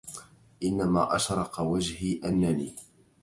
إنما 0.63 1.15
أشرق 1.15 1.61
وجهي 1.61 2.19
أنني 2.25 2.75